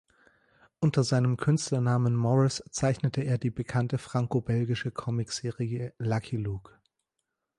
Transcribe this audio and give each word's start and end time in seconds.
Unter 0.79 1.03
seinem 1.03 1.37
Künstlernamen 1.37 2.15
Morris 2.15 2.63
zeichnete 2.71 3.21
er 3.21 3.37
die 3.37 3.51
bekannte 3.51 3.99
frankobelgische 3.99 4.89
Comicserie 4.89 5.93
"Lucky 5.99 6.37
Luke". 6.37 6.73